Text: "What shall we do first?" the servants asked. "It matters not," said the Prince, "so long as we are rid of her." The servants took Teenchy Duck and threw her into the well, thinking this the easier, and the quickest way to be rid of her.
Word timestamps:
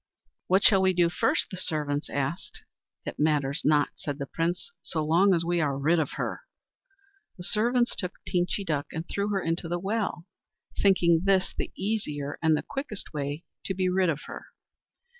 "What 0.47 0.63
shall 0.63 0.81
we 0.81 0.93
do 0.93 1.11
first?" 1.11 1.51
the 1.51 1.57
servants 1.57 2.09
asked. 2.09 2.63
"It 3.05 3.19
matters 3.19 3.61
not," 3.63 3.89
said 3.97 4.17
the 4.17 4.25
Prince, 4.25 4.71
"so 4.81 5.05
long 5.05 5.31
as 5.31 5.45
we 5.45 5.61
are 5.61 5.77
rid 5.77 5.99
of 5.99 6.13
her." 6.13 6.41
The 7.37 7.43
servants 7.43 7.95
took 7.95 8.13
Teenchy 8.27 8.65
Duck 8.65 8.87
and 8.91 9.07
threw 9.07 9.29
her 9.29 9.43
into 9.43 9.67
the 9.69 9.77
well, 9.77 10.25
thinking 10.81 11.21
this 11.25 11.53
the 11.55 11.71
easier, 11.77 12.39
and 12.41 12.57
the 12.57 12.63
quickest 12.67 13.13
way 13.13 13.43
to 13.65 13.75
be 13.75 13.89
rid 13.89 14.09
of 14.09 14.21
her. 14.25 14.45